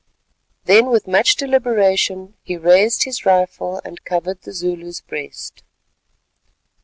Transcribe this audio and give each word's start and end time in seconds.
Then 0.65 0.87
with 0.89 1.05
much 1.05 1.35
deliberation 1.35 2.33
he 2.41 2.57
raised 2.57 3.03
his 3.03 3.23
rifle 3.23 3.79
and 3.85 4.03
covered 4.03 4.41
the 4.41 4.51
Zulu's 4.51 4.99
breast. 4.99 5.61